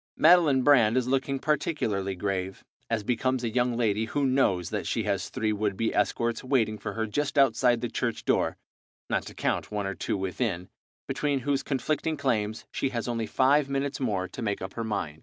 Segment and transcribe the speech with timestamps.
[0.17, 5.03] Madeline Brand is looking particularly grave, as becomes a young lady who knows that she
[5.03, 8.57] has three would be escorts waiting for her just outside the church door,
[9.11, 10.69] not to count one or two within,
[11.05, 15.19] between whose conflicting claims she has only five minutes more to make up her mind.